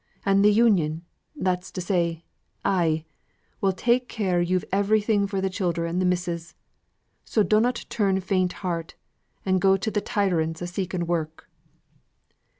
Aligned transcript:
An' 0.25 0.41
the 0.41 0.51
Union 0.51 1.05
that's 1.35 1.69
to 1.73 1.79
say, 1.79 2.25
I 2.65 3.05
will 3.61 3.71
take 3.71 4.09
care 4.09 4.41
yo've 4.41 4.63
enough 4.73 5.29
for 5.29 5.39
th' 5.41 5.51
childer 5.53 5.85
and 5.85 6.01
th' 6.01 6.07
missus. 6.07 6.55
So 7.23 7.43
dunnot 7.43 7.85
turn 7.87 8.19
faint 8.19 8.51
heart, 8.65 8.95
and 9.45 9.61
go 9.61 9.77
to 9.77 9.91
th' 9.91 10.03
tyrants 10.03 10.59
a 10.59 10.65
seeking 10.65 11.05
work." 11.05 11.47